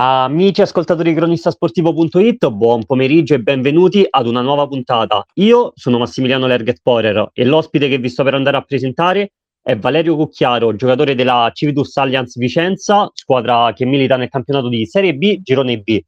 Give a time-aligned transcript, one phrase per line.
[0.00, 5.26] Amici ascoltatori di cronistasportivo.it, buon pomeriggio e benvenuti ad una nuova puntata.
[5.34, 9.76] Io sono Massimiliano Lerget Porer e l'ospite che vi sto per andare a presentare è
[9.76, 15.40] Valerio Cucchiaro, giocatore della Civitus Allianz Vicenza, squadra che milita nel campionato di Serie B,
[15.42, 16.00] Girone B.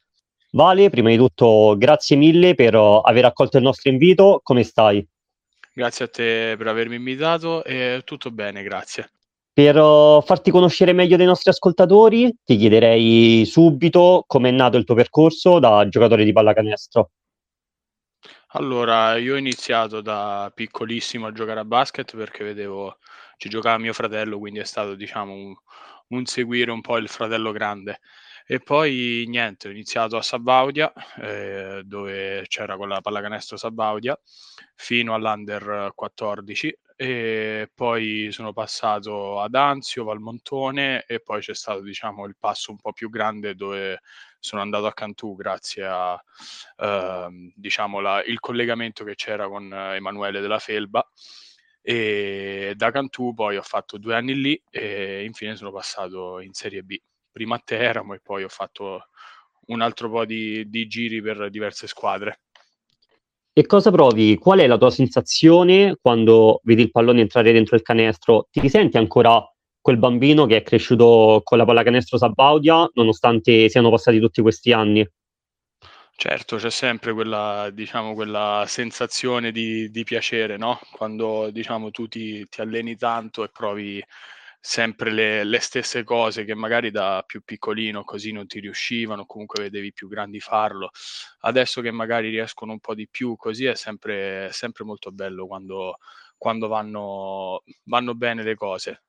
[0.52, 5.04] Vale, prima di tutto grazie mille per aver accolto il nostro invito, come stai?
[5.74, 9.10] Grazie a te per avermi invitato e tutto bene, grazie.
[9.60, 14.86] Per uh, farti conoscere meglio dei nostri ascoltatori, ti chiederei subito come è nato il
[14.86, 17.10] tuo percorso da giocatore di pallacanestro.
[18.52, 22.96] Allora, io ho iniziato da piccolissimo a giocare a basket perché vedevo
[23.36, 25.54] ci giocava mio fratello, quindi è stato diciamo un,
[26.08, 28.00] un seguire un po' il fratello grande.
[28.46, 30.90] E poi niente, ho iniziato a Sabaudia,
[31.20, 34.18] eh, dove c'era quella pallacanestro Sabaudia,
[34.74, 42.26] fino all'Under 14 e poi sono passato ad Anzio, Valmontone e poi c'è stato diciamo
[42.26, 44.02] il passo un po' più grande dove
[44.38, 46.22] sono andato a Cantù grazie a
[46.76, 48.00] eh, diciamo
[48.38, 51.02] collegamento che c'era con Emanuele della Felba
[51.80, 56.82] e da Cantù poi ho fatto due anni lì e infine sono passato in Serie
[56.82, 56.98] B.
[57.32, 59.06] Prima a Teramo e poi ho fatto
[59.68, 62.40] un altro po' di, di giri per diverse squadre.
[63.52, 64.38] E cosa provi?
[64.38, 68.46] Qual è la tua sensazione quando vedi il pallone entrare dentro il canestro?
[68.50, 69.42] Ti senti ancora
[69.80, 75.04] quel bambino che è cresciuto con la pallacanestro Sabaudia, nonostante siano passati tutti questi anni?
[76.14, 80.78] Certo, c'è sempre quella, diciamo, quella sensazione di, di piacere, no?
[80.92, 84.04] Quando diciamo, tu ti, ti alleni tanto e provi
[84.60, 89.64] sempre le, le, stesse cose che magari da più piccolino così non ti riuscivano, comunque
[89.64, 90.90] vedevi più grandi farlo.
[91.40, 95.96] Adesso che magari riescono un po' di più, così è sempre, sempre molto bello quando,
[96.36, 99.02] quando vanno, vanno bene le cose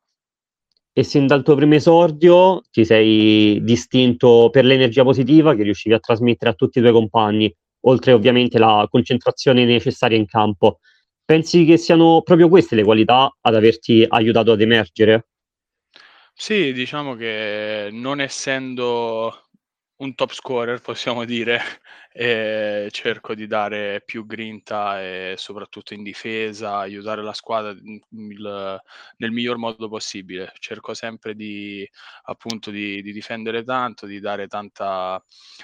[0.94, 6.00] e sin dal tuo primo esordio ti sei distinto per l'energia positiva che riuscivi a
[6.00, 10.80] trasmettere a tutti i tuoi compagni, oltre ovviamente la concentrazione necessaria in campo.
[11.24, 15.28] Pensi che siano proprio queste le qualità ad averti aiutato ad emergere?
[16.44, 19.50] Sì, diciamo che non essendo
[19.98, 21.60] un top scorer, possiamo dire,
[22.12, 28.82] e cerco di dare più grinta e soprattutto in difesa, aiutare la squadra il,
[29.18, 30.52] nel miglior modo possibile.
[30.58, 31.88] Cerco sempre di,
[32.24, 35.24] appunto, di, di difendere tanto, di dare tanta,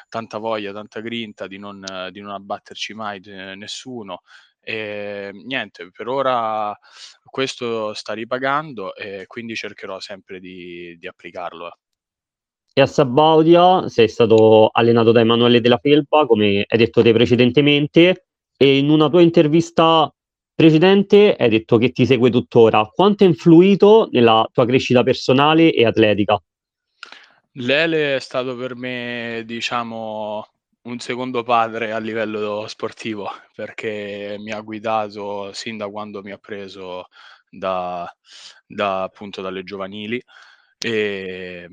[0.09, 4.21] tanta voglia, tanta grinta, di non, di non abbatterci mai nessuno.
[4.69, 6.77] E niente, per ora
[7.23, 11.77] questo sta ripagando e quindi cercherò sempre di, di applicarlo.
[12.73, 18.25] E a Sabaudia sei stato allenato da Emanuele della Felpa, come hai detto te precedentemente,
[18.57, 20.13] e in una tua intervista
[20.53, 22.85] precedente hai detto che ti segue tuttora.
[22.93, 26.37] Quanto ha influito nella tua crescita personale e atletica?
[27.53, 30.45] Lele è stato per me, diciamo,
[30.87, 36.37] un secondo padre a livello sportivo, perché mi ha guidato sin da quando mi ha
[36.37, 37.07] preso
[37.49, 38.09] da,
[38.65, 40.21] da appunto dalle giovanili
[40.79, 41.67] e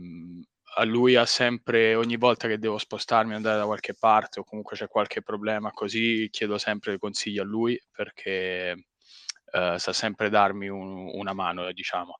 [0.76, 4.76] a lui ha sempre, ogni volta che devo spostarmi, andare da qualche parte o comunque
[4.76, 8.86] c'è qualche problema così, chiedo sempre consigli a lui perché
[9.54, 12.16] Uh, sa sempre darmi un, una mano, diciamo.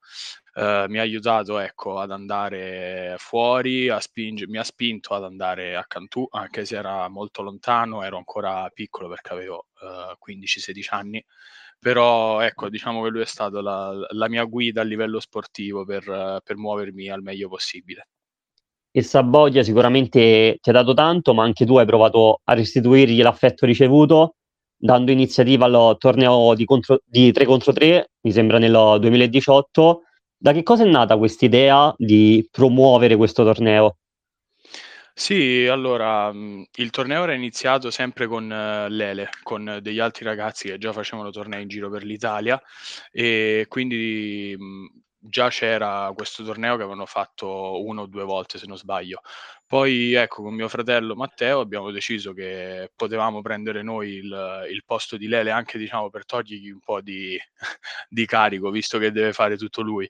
[0.55, 5.83] Uh, mi ha aiutato ecco, ad andare fuori, spinge, mi ha spinto ad andare a
[5.85, 11.25] Cantù, anche se era molto lontano, ero ancora piccolo perché avevo uh, 15-16 anni,
[11.77, 16.41] però ecco, diciamo che lui è stato la, la mia guida a livello sportivo per,
[16.41, 18.07] per muovermi al meglio possibile
[18.95, 23.65] il Saboia sicuramente ti ha dato tanto, ma anche tu hai provato a restituirgli l'affetto
[23.65, 24.35] ricevuto
[24.77, 30.01] dando iniziativa al torneo di, contro, di 3 contro 3, mi sembra nel 2018.
[30.45, 33.97] Da che cosa è nata questa idea di promuovere questo torneo?
[35.11, 40.77] Sì, allora il torneo era iniziato sempre con uh, Lele, con degli altri ragazzi che
[40.77, 42.61] già facevano tornei in giro per l'Italia
[43.11, 48.67] e quindi mh, già c'era questo torneo che avevano fatto uno o due volte, se
[48.67, 49.21] non sbaglio.
[49.65, 55.17] Poi, ecco, con mio fratello Matteo abbiamo deciso che potevamo prendere noi il, il posto
[55.17, 57.37] di Lele anche, diciamo, per togliergli un po' di,
[58.09, 60.09] di carico, visto che deve fare tutto lui.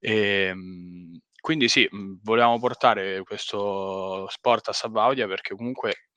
[0.00, 0.12] E,
[0.48, 1.88] ehm, quindi sì,
[2.22, 6.08] volevamo portare questo sport a Sabaudia perché comunque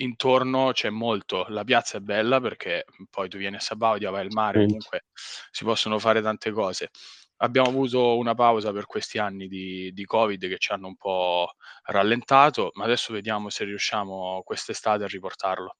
[0.00, 4.32] intorno c'è molto, la piazza è bella perché poi tu vieni a Sabaudia, vai al
[4.32, 5.04] mare, comunque
[5.50, 6.90] si possono fare tante cose
[7.38, 11.52] abbiamo avuto una pausa per questi anni di, di, Covid che ci hanno un po'
[11.84, 15.76] rallentato, ma adesso vediamo se riusciamo quest'estate a riportarlo.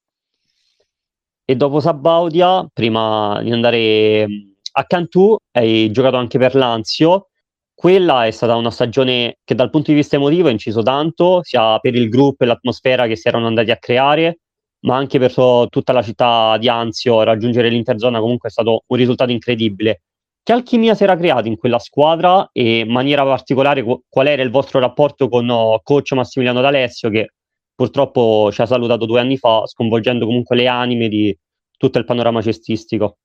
[1.44, 4.26] E dopo Sabaudia, prima di andare
[4.72, 7.28] a Cantù, hai giocato anche per l'Anzio.
[7.74, 11.78] quella è stata una stagione che dal punto di vista emotivo ha inciso tanto, sia
[11.78, 14.40] per il gruppo e l'atmosfera che si erano andati a creare,
[14.80, 19.30] ma anche per tutta la città di Anzio raggiungere l'interzona comunque è stato un risultato
[19.30, 20.02] incredibile.
[20.48, 24.48] Che alchimia si era creata in quella squadra e in maniera particolare qual era il
[24.48, 27.34] vostro rapporto con uh, coach Massimiliano D'Alessio che
[27.74, 31.38] purtroppo ci ha salutato due anni fa, sconvolgendo comunque le anime di
[31.76, 33.18] tutto il panorama cestistico?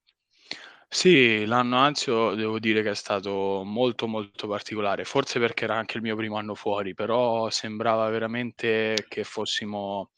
[0.89, 5.95] Sì, l'anno Anzio devo dire che è stato molto, molto particolare, forse perché era anche
[5.95, 10.09] il mio primo anno fuori, però sembrava veramente che fossimo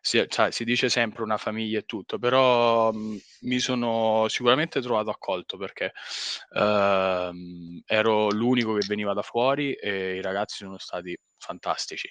[0.00, 5.10] si cioè, si dice sempre una famiglia e tutto, però, mhmm, mi sono sicuramente trovato
[5.10, 5.92] accolto perché,
[6.54, 12.10] uhm, ero l'unico che veniva da fuori e i ragazzi sono stati fantastici.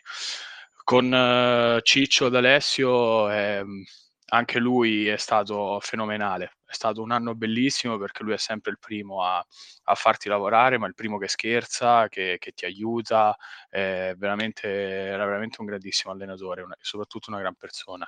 [0.83, 3.83] Con uh, Ciccio D'Alessio, ehm
[4.29, 6.53] anche lui è stato fenomenale.
[6.69, 9.43] È stato un anno bellissimo perché lui è sempre il primo a,
[9.85, 13.35] a farti lavorare, ma il primo che scherza, che, che ti aiuta.
[13.71, 18.07] Veramente, era veramente un grandissimo allenatore, una, soprattutto una gran persona.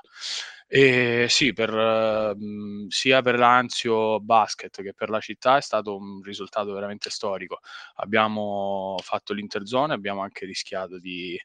[0.67, 1.71] E sì, per,
[2.35, 7.59] mh, sia per l'Anzio Basket che per la città è stato un risultato veramente storico.
[7.95, 11.39] Abbiamo fatto l'interzone, abbiamo anche rischiato di,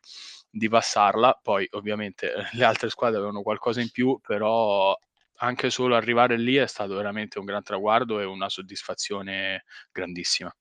[0.56, 1.38] di passarla.
[1.42, 4.96] Poi ovviamente le altre squadre avevano qualcosa in più, però
[5.40, 10.54] anche solo arrivare lì è stato veramente un gran traguardo e una soddisfazione grandissima.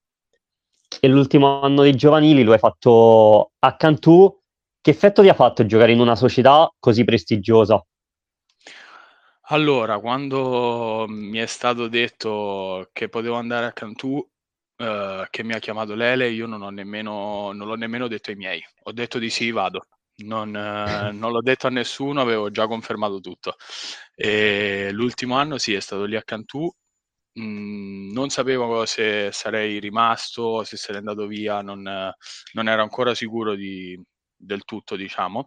[1.00, 4.42] E l'ultimo anno dei giovanili lo hai fatto a Cantù.
[4.81, 7.83] Che effetto ti ha fatto giocare in una società così prestigiosa?
[9.50, 14.24] Allora, quando mi è stato detto che potevo andare a Cantù,
[14.80, 18.36] Uhm, che mi ha chiamato Lele, io non ho nemmeno non l'ho nemmeno detto ai
[18.36, 18.62] miei.
[18.83, 19.86] Ho detto di sì, vado.
[20.18, 23.56] Non non l'ho detto a nessuno, avevo già confermato tutto.
[24.16, 26.69] E l'ultimo anno sì, è stato lì a Cantù.
[27.33, 31.81] Mhmm, non sapevo se sarei rimasto, se sarei andato via, non
[32.54, 33.98] non ero ancora sicuro di
[34.38, 35.45] del tutto, diciamo.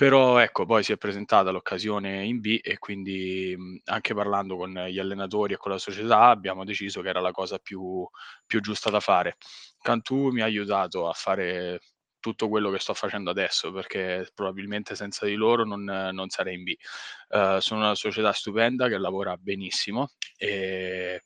[0.00, 4.70] Però ecco, poi si è presentata l'occasione in B e quindi, mhmm, anche parlando con
[4.88, 8.08] gli allenatori e con la società abbiamo deciso che era la cosa più
[8.46, 9.36] più giusta da fare.
[9.78, 11.80] Cantù mi ha aiutato a fare
[12.18, 16.62] tutto quello che sto facendo adesso, perché probabilmente senza di loro non non sarei in
[16.62, 16.72] B.
[17.34, 21.20] Uhm, sono una società stupenda che lavora benissimo e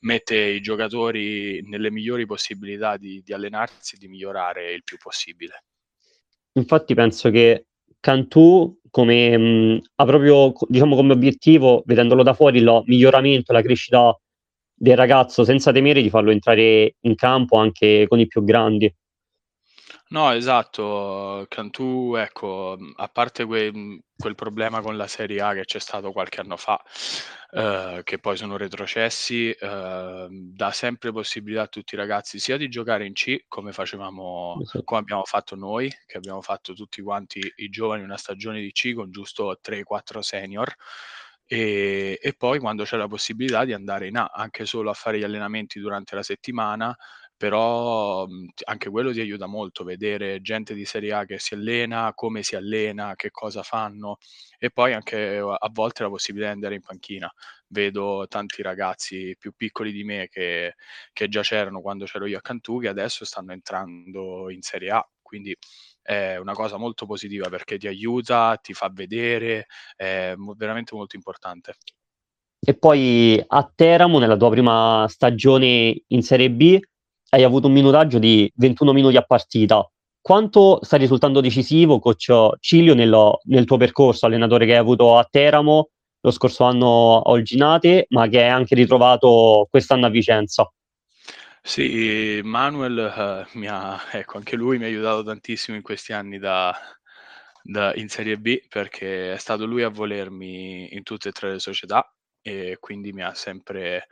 [0.00, 5.64] mette i giocatori nelle migliori possibilità di di allenarsi e di migliorare il più possibile.
[6.54, 7.64] Infatti penso che
[8.04, 14.18] Cantù come, mhmm, ha proprio diciamo come obiettivo, vedendolo da fuori, il miglioramento, la crescita
[14.74, 18.92] del ragazzo senza temere di farlo entrare in campo anche con i più grandi.
[20.12, 21.46] No, esatto.
[21.48, 26.10] Cantù, ecco, a parte que mhmm, quel problema con la Serie A che c'è stato
[26.10, 26.82] qualche anno fa,
[27.52, 32.68] uhm, che poi sono retrocessi, uhm, dà sempre possibilità a tutti i ragazzi sia di
[32.68, 37.38] giocare in C, come facevamo Esa come abbiamo fatto noi, che abbiamo fatto tutti quanti
[37.58, 40.74] i giovani una stagione di C con giusto 3, 4 senior,
[41.46, 45.18] ehm, e poi quando c'è la possibilità di andare in A, anche solo a fare
[45.20, 46.96] gli allenamenti durante la settimana,
[47.40, 52.12] però, mhmm, anche quello ti aiuta molto, vedere gente di Serie A che si allena,
[52.14, 54.18] come si allena, che cosa fanno
[54.58, 57.32] e poi anche a volte la possibilità di andare in panchina.
[57.68, 60.74] Vedo tanti ragazzi più piccoli di me che
[61.14, 65.08] che già c'erano quando c'ero io a Cantù, che adesso stanno entrando in Serie A,
[65.22, 65.56] quindi
[66.02, 71.74] è una cosa molto positiva perché ti aiuta, ti fa vedere, è veramente molto importante.
[72.62, 76.78] E poi a Teramo, nella tua prima stagione in Serie B,
[77.30, 79.88] hai avuto un minutaggio di 21 minuti a partita.
[80.20, 85.26] Quanto sta risultando decisivo, coach Cilio, nel, nel tuo percorso, allenatore che hai avuto a
[85.28, 85.90] Teramo
[86.22, 90.70] lo scorso anno a Olginate, ma che hai anche ritrovato quest'anno a Vicenza?
[91.62, 96.38] Sì, Manuel, eh, mi ha, ecco, anche lui mi ha aiutato tantissimo in questi anni
[96.38, 96.74] da,
[97.62, 101.58] da- in Serie B perché è stato lui a volermi in tutte e tre le
[101.58, 104.06] società e quindi mi ha sempre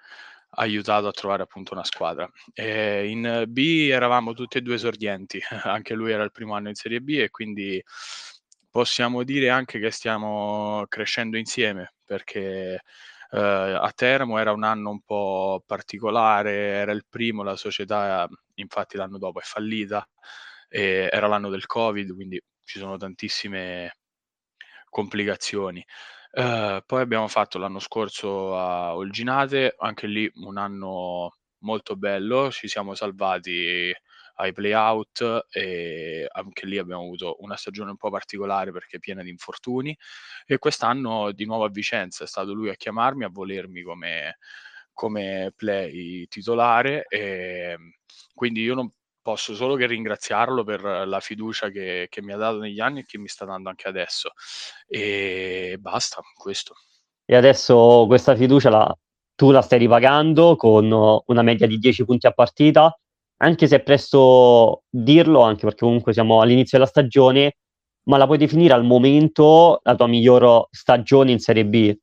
[0.51, 2.29] aiutato a trovare appunto una squadra.
[2.53, 6.75] E in B eravamo tutti e due esordienti, anche lui era il primo anno in
[6.75, 7.83] Serie B e quindi
[8.71, 12.83] possiamo dire anche che stiamo crescendo insieme perché
[13.31, 18.97] eh, a Teramo era un anno un po' particolare, era il primo, la società infatti
[18.97, 20.07] l'anno dopo è fallita,
[20.69, 23.97] e era l'anno del Covid, quindi ci sono tantissime
[24.89, 25.85] complicazioni.
[26.35, 32.69] Ehm, poi abbiamo fatto l'anno scorso a Olginate, anche lì un anno molto bello, ci
[32.69, 33.93] siamo salvati
[34.41, 39.31] ai play-out e anche lì abbiamo avuto una stagione un po' particolare perché piena di
[39.31, 39.97] infortuni
[40.47, 44.37] e quest'anno di nuovo a Vicenza, è stato lui a chiamarmi, a volermi come
[44.93, 47.93] come play titolare, ehm,
[48.35, 48.91] quindi io non
[49.29, 53.05] posso solo che ringraziarlo per la fiducia che, che mi ha dato negli anni e
[53.05, 54.31] che mi sta dando anche adesso.
[54.87, 56.73] E basta, questo.
[57.27, 58.99] E adesso questa fiducia la,
[59.35, 60.91] tu la stai ripagando con
[61.27, 62.99] una media di 10 punti a partita,
[63.43, 67.57] anche se è presto dirlo, anche perché comunque siamo all'inizio della stagione,
[68.05, 71.95] ma la puoi definire al momento la tua miglior stagione in Serie B?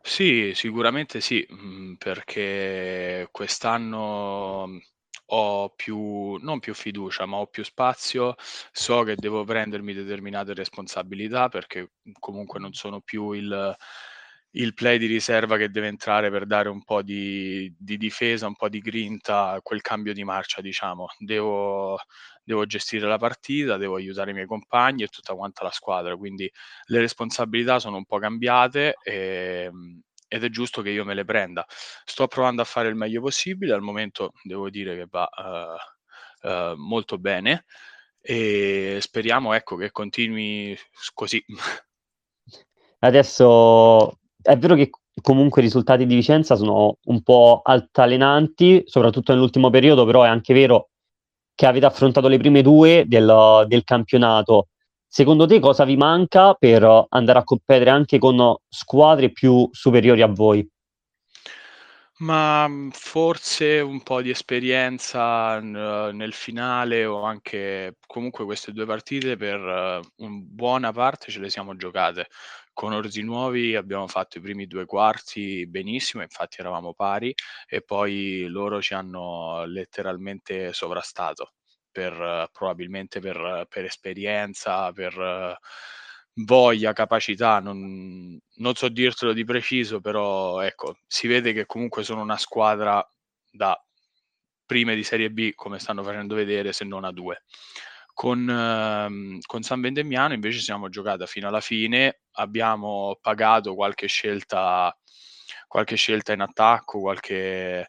[0.00, 4.78] Sì, sicuramente sì, mm, perché quest'anno
[5.30, 8.34] ho più, non più fiducia, ma ho più spazio,
[8.72, 13.76] so che devo prendermi determinate responsabilità perché comunque non sono più il,
[14.52, 18.54] il play di riserva che deve entrare per dare un po' di, di difesa, un
[18.56, 21.06] po' di grinta, quel cambio di marcia, diciamo.
[21.18, 21.98] Devo,
[22.42, 26.50] devo gestire la partita, devo aiutare i miei compagni e tutta quanta la squadra, quindi
[26.86, 31.24] le responsabilità sono un po' cambiate e, ehm, ed è giusto che io me le
[31.24, 31.66] prenda.
[32.04, 35.28] Sto provando a fare il meglio possibile, al momento devo dire che va
[36.42, 37.64] uh, uh, molto bene
[38.20, 40.76] e speriamo ecco, che continui
[41.14, 41.42] così.
[42.98, 44.90] Adesso è vero che
[45.22, 50.54] comunque i risultati di Vicenza sono un po' altalenanti, soprattutto nell'ultimo periodo, però è anche
[50.54, 50.90] vero
[51.54, 54.68] che avete affrontato le prime due del, del campionato.
[55.16, 60.26] Secondo te cosa vi manca per andare a competere anche con squadre più superiori a
[60.26, 60.68] voi?
[62.18, 68.84] Ma mm, forse un po' di esperienza n- nel finale o anche comunque queste due
[68.84, 72.26] partite per uh, una buona parte ce le siamo giocate.
[72.74, 77.32] Con Orzi Nuovi abbiamo fatto i primi due quarti benissimo, infatti eravamo pari
[77.66, 81.52] e poi loro ci hanno letteralmente sovrastato
[81.96, 85.58] per, probabilmente per, per esperienza, per
[86.44, 92.20] voglia, capacità, non, non, so dirtelo di preciso, però ecco, si vede che comunque sono
[92.20, 93.02] una squadra
[93.50, 93.82] da
[94.66, 97.44] prime di Serie B, come stanno facendo vedere, se non a due.
[98.12, 104.94] Con, ehm, con San Vendemmiano invece siamo giocati fino alla fine, abbiamo pagato qualche scelta,
[105.66, 107.88] qualche scelta in attacco, qualche,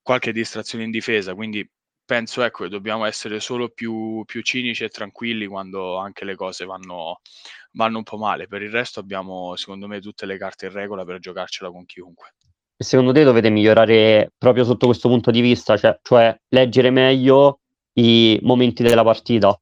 [0.00, 1.68] qualche distrazione in difesa, quindi
[2.12, 6.66] penso ecco, che dobbiamo essere solo più, più cinici e tranquilli quando anche le cose
[6.66, 7.20] vanno,
[7.72, 8.46] vanno un po' male.
[8.46, 12.34] Per il resto abbiamo, secondo me, tutte le carte in regola per giocarcela con chiunque.
[12.76, 17.60] Secondo te dovete migliorare proprio sotto questo punto di vista, cioè, cioè leggere meglio
[17.94, 19.58] i momenti della partita?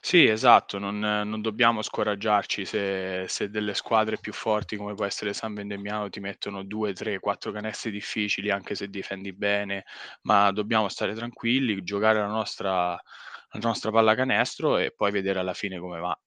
[0.00, 5.32] Sì, esatto, non, non dobbiamo scoraggiarci se, se, delle squadre più forti come può essere
[5.32, 9.84] San Vendemmiano ti mettono due, tre, quattro canestri difficili anche se difendi bene,
[10.22, 15.78] ma dobbiamo stare tranquilli, giocare la nostra, la nostra pallacanestro e poi vedere alla fine
[15.78, 16.18] come va.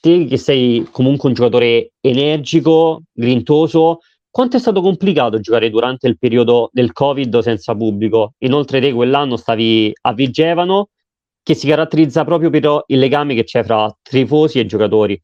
[0.00, 6.18] Te che sei comunque un giocatore energico, grintoso, quanto è stato complicato giocare durante il
[6.18, 8.34] periodo del Covid senza pubblico?
[8.38, 10.88] Inoltre te quell'anno stavi a Vigevano
[11.44, 15.22] che si caratterizza proprio per il legame che c'è fra tifosi e giocatori.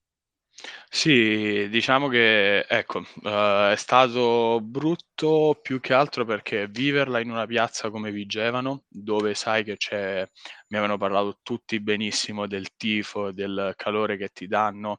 [0.92, 7.46] Sì, diciamo che ecco, uh, è stato brutto più che altro perché viverla in una
[7.46, 10.28] piazza come Vigevano, dove sai che c'è,
[10.68, 14.98] mi avevano parlato tutti benissimo del tifo, del calore che ti danno,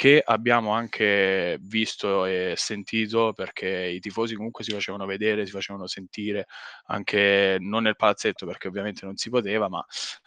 [0.00, 5.86] che abbiamo anche visto e sentito perché i tifosi comunque si facevano vedere, si facevano
[5.86, 6.46] sentire
[6.86, 9.84] anche non nel palazzetto perché ovviamente non si poteva, ma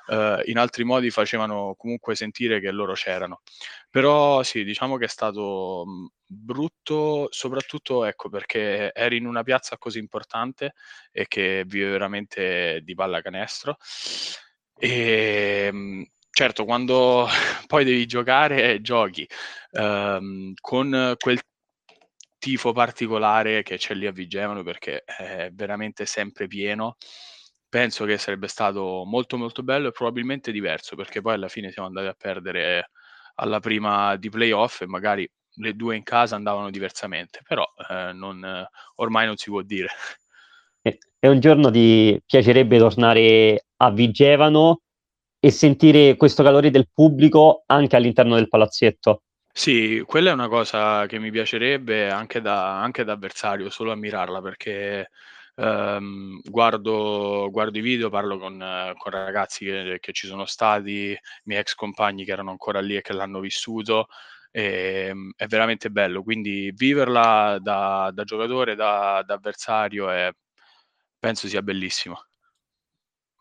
[0.10, 3.42] eh, in altri modi facevano comunque sentire che loro c'erano.
[3.89, 9.80] Però sì, diciamo che è stato mhmm, brutto soprattutto ecco perché eri in una piazza
[9.80, 10.74] così importante
[11.12, 13.75] e che vive veramente di pallacanestro
[14.77, 17.28] e ehm, certo, quando
[17.68, 19.28] poi devi giocare, giochi
[19.72, 21.40] ehm, con quel
[22.40, 26.98] tifo particolare che c'è lì a Vigevano perché è veramente sempre pieno.
[27.70, 31.88] Penso che sarebbe stato molto molto bello e probabilmente diverso perché poi alla fine siamo
[31.88, 32.90] andati a perdere
[33.36, 38.68] alla prima di playoff e magari le due in casa andavano diversamente, però eh, non,
[38.96, 39.90] ormai non si può dire.
[40.82, 44.82] E un giorno ti piacerebbe tornare a Vigevano
[45.45, 49.23] e sentire questo calore del pubblico anche all'interno del palazzetto.
[49.51, 54.41] Sì, quella è una cosa che mi piacerebbe anche da, anche da avversario, solo ammirarla
[54.41, 55.09] perché
[55.55, 58.57] ehm, guardo, guardo, i video, parlo con,
[58.97, 63.01] con ragazzi che, che, ci sono stati, miei ex compagni che erano ancora lì e
[63.01, 64.07] che l'hanno vissuto.
[64.50, 70.31] E, ehm, è veramente bello, quindi viverla da, da giocatore, da, da avversario, è,
[71.19, 72.27] penso sia bellissimo.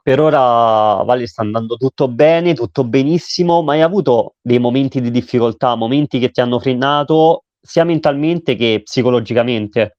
[0.06, 5.12] Per ora Valle sta andando tutto bene, tutto benissimo, ma hai avuto dei momenti di
[5.12, 9.94] difficoltà, momenti che ti hanno frenato sia mentalmente che psicologicamente?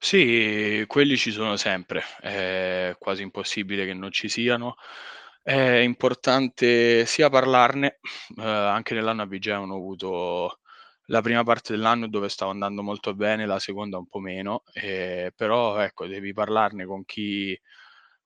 [0.00, 4.74] Sì, quelli ci sono sempre, è quasi impossibile che non ci siano.
[5.42, 8.00] È importante sia parlarne,
[8.36, 10.58] ehm, anche nell'anno a Vigea hanno avuto
[11.06, 15.30] la prima parte dell'anno dove stava andando molto bene, la seconda un po' meno, ehm,
[15.36, 17.56] però ecco, devi parlarne con chi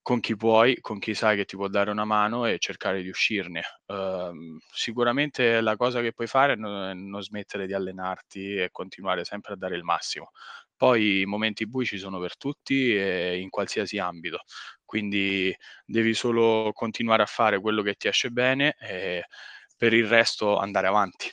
[0.07, 3.09] con chi puoi, con chi sai che ti può dare una mano e cercare di
[3.09, 3.63] uscirne.
[3.87, 8.69] Uhm, sicuramente la cosa che puoi fare è no è non smettere di allenarti e
[8.71, 10.31] continuare sempre a dare il massimo.
[10.77, 14.43] Poi i momenti bui ci sono per tutti e in qualsiasi ambito,
[14.85, 15.53] quindi
[15.85, 19.25] devi solo continuare a fare quello che ti esce bene e
[19.77, 21.29] per il resto andare avanti.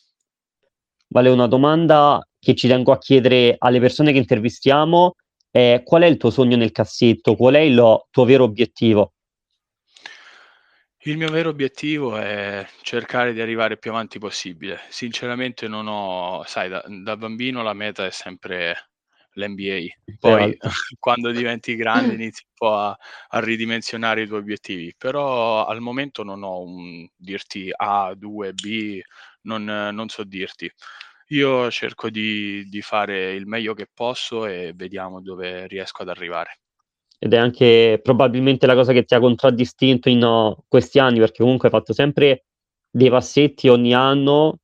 [1.09, 5.13] Vale, una domanda che ci tengo a chiedere alle persone che intervistiamo
[5.53, 7.35] è: qual è il tuo sogno nel cassetto?
[7.35, 7.75] Qual è il
[8.09, 9.13] tuo vero obiettivo?
[11.05, 14.79] Il mio vero obiettivo è cercare di arrivare più avanti possibile.
[14.89, 18.89] Sinceramente non ho sai da da bambino la meta è sempre
[19.33, 20.57] l'NBA, poi
[20.99, 22.97] quando diventi grande inizi un po' a
[23.29, 28.99] a ridimensionare i tuoi obiettivi, però al momento non ho un dirti A, 2, B,
[29.41, 30.71] non non so dirti.
[31.33, 36.59] Io cerco di di fare il meglio che posso e vediamo dove riesco ad arrivare.
[37.17, 41.69] Ed è anche probabilmente la cosa che ti ha contraddistinto in questi anni, perché comunque
[41.69, 42.45] hai fatto sempre
[42.91, 44.59] dei passetti ogni anno,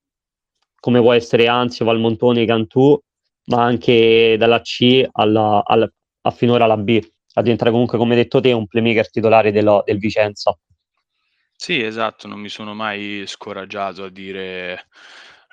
[0.80, 3.00] come può essere Anzio, Valmontone, Cantù,
[3.46, 7.00] ma anche dalla C alla al a finora alla B,
[7.36, 10.56] a diventare comunque, come hai detto te, un playmaker titolare dello del Vicenza.
[11.56, 14.88] Sì, esatto, non mi sono mai scoraggiato a dire: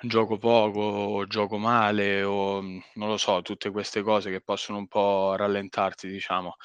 [0.03, 4.77] "Gioco poco" o "Gioco male" o, mhmm, non lo so, tutte queste cose che possono
[4.77, 6.55] un po' rallentarti, diciamo.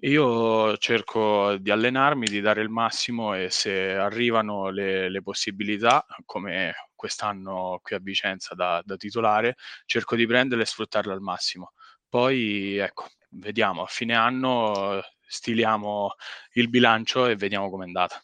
[0.00, 6.74] Io cerco di allenarmi, di dare il massimo e se arrivano le le possibilità, come
[6.94, 11.72] quest'anno qui a Vicenza da da titolare, cerco di prenderle e sfruttarle al massimo.
[12.08, 16.14] Poi ecco, vediamo, a fine anno stiliamo
[16.54, 18.22] il bilancio e vediamo com'è andata.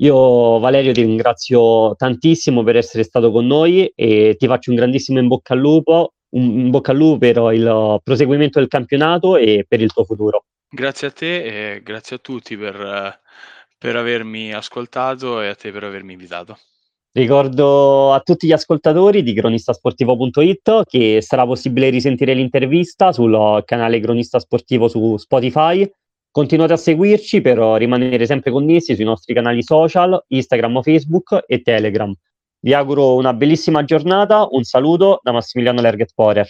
[0.00, 5.18] Io Valerio ti ringrazio tantissimo per essere stato con noi e ti faccio un grandissimo
[5.18, 9.64] in bocca al lupo un in bocca al lupo per il proseguimento del campionato e
[9.66, 10.44] per il tuo futuro.
[10.68, 13.18] Grazie a te e grazie a tutti per
[13.78, 16.58] per avermi ascoltato e a te per avermi invitato.
[17.12, 24.38] Ricordo a tutti gli ascoltatori di cronistasportivo.it che sarà possibile risentire l'intervista sul canale Cronista
[24.38, 25.88] Sportivo su Spotify.
[26.30, 32.12] Continuate a seguirci per rimanere sempre connessi sui nostri canali social, Instagram Facebook e Telegram.
[32.60, 36.48] Vi auguro una bellissima giornata, un saluto da Massimiliano Lerget Porer.